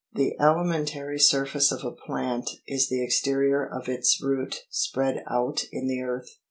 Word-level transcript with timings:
[The 0.15 0.35
alimentary 0.39 1.19
surface 1.19 1.71
of 1.71 1.83
a 1.85 1.91
plant 1.91 2.49
is 2.65 2.89
the 2.89 3.03
exterior 3.03 3.63
of 3.63 3.87
its 3.87 4.19
root 4.19 4.61
spread 4.71 5.23
out 5.29 5.65
in 5.71 5.85
the 5.87 6.01
earth. 6.01 6.37